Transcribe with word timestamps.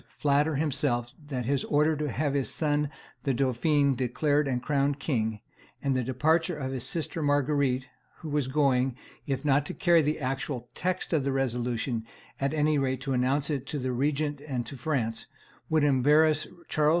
flatter 0.17 0.55
himself 0.55 1.13
that 1.27 1.45
his 1.45 1.63
order 1.65 1.95
to 1.95 2.09
have 2.09 2.33
his 2.33 2.49
son 2.51 2.89
the 3.23 3.35
dauphin 3.35 3.93
declared 3.95 4.47
and 4.47 4.63
crowned 4.63 4.99
king, 4.99 5.39
and 5.79 5.95
the 5.95 6.01
departure 6.03 6.57
of 6.57 6.71
his 6.71 6.83
sister 6.83 7.21
Marguerite, 7.21 7.85
who 8.17 8.29
was 8.29 8.47
going, 8.47 8.95
if 9.27 9.45
not 9.45 9.63
to 9.67 9.75
carry 9.75 10.01
the 10.01 10.19
actual 10.19 10.71
text 10.73 11.13
of 11.13 11.23
the 11.23 11.31
resolution, 11.31 12.03
at 12.39 12.51
any 12.51 12.79
rate 12.79 13.01
to 13.01 13.13
announce 13.13 13.51
it 13.51 13.67
to 13.67 13.77
the 13.77 13.91
regent 13.91 14.41
and 14.47 14.65
to 14.65 14.75
France, 14.75 15.27
would 15.69 15.83
embarrass 15.83 16.47
Charles 16.67 16.89
V. 16.89 16.89